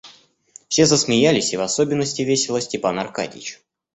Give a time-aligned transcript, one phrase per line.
[0.67, 3.61] Все засмеялись, и в особенности весело Степан Аркадьич.